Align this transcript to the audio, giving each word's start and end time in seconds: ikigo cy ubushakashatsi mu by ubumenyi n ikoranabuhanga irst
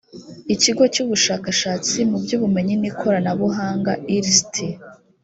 ikigo 0.53 0.83
cy 0.93 1.01
ubushakashatsi 1.03 1.97
mu 2.09 2.17
by 2.23 2.31
ubumenyi 2.37 2.75
n 2.77 2.83
ikoranabuhanga 2.91 3.91
irst 4.15 4.55